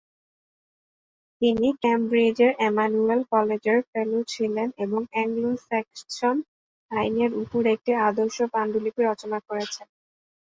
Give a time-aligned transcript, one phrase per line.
[1.41, 6.35] তিনি ক্যামব্রিজের Emmanuel college fellow ছিলেন এবং অ্যাংলো স্যাক্সন
[6.91, 9.87] আইনের উপর একটি আদর্শ পান্ডুলিপি রচনা করেছেন।